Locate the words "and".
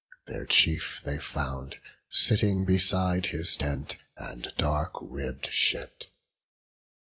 4.17-4.51